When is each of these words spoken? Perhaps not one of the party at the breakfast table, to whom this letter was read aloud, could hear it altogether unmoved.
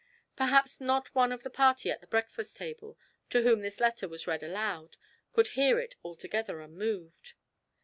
Perhaps 0.35 0.81
not 0.81 1.13
one 1.13 1.31
of 1.31 1.43
the 1.43 1.51
party 1.51 1.91
at 1.91 2.01
the 2.01 2.07
breakfast 2.07 2.57
table, 2.57 2.97
to 3.29 3.43
whom 3.43 3.61
this 3.61 3.79
letter 3.79 4.07
was 4.07 4.25
read 4.25 4.41
aloud, 4.41 4.97
could 5.31 5.49
hear 5.49 5.77
it 5.77 5.95
altogether 6.03 6.59
unmoved. 6.59 7.33